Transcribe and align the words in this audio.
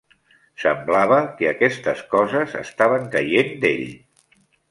Semblava 0.61 1.19
que 1.41 1.49
aquestes 1.49 2.01
coses 2.15 2.57
estaven 2.63 3.05
caient 3.17 3.55
d'ell. 3.67 3.87